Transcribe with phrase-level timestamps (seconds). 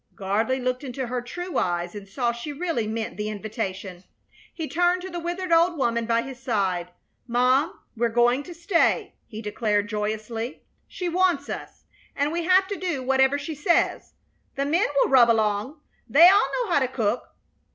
[0.15, 4.03] Gardley looked into her true eyes and saw she really meant the invitation.
[4.51, 6.89] He turned to the withered old woman by his side.
[7.27, 10.63] "Mom, we're going to stay," he declared, joyously.
[10.87, 11.83] "She wants us,
[12.15, 14.13] and we have to do whatever she says.
[14.55, 15.79] The men will rub along.
[16.09, 17.35] They all know how to cook.